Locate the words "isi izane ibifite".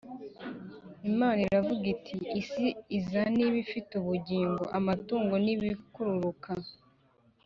2.41-3.91